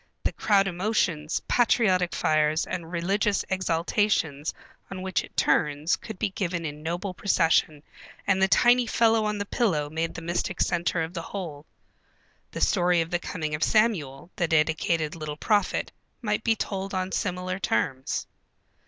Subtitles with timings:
[0.23, 4.51] The crowd emotions, patriotic fires, and religious exaltations
[4.89, 7.83] on which it turns could be given in noble procession
[8.25, 11.67] and the tiny fellow on the pillow made the mystic centre of the whole.
[12.49, 17.11] The story of the coming of Samuel, the dedicated little prophet, might be told on
[17.11, 18.25] similar terms.